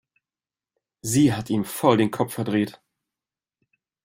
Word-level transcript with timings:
Sie 1.03 1.31
hat 1.31 1.51
ihm 1.51 1.63
voll 1.63 1.97
den 1.97 2.09
Kopf 2.09 2.33
verdreht. 2.33 2.81